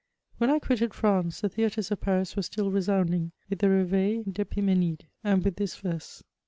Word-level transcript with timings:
When 0.39 0.49
I 0.49 0.57
quitted 0.57 0.95
France, 0.95 1.41
the 1.41 1.49
theatres 1.49 1.91
of 1.91 2.01
Paris 2.01 2.35
were 2.35 2.41
still 2.41 2.71
re 2.71 2.81
sounding 2.81 3.33
with 3.51 3.59
the 3.59 3.69
Reveil 3.69 4.23
d'Epimdnidey 4.23 5.05
and 5.23 5.45
with 5.45 5.57
this 5.57 5.75
verse: 5.75 6.23
VOL. 6.23 6.29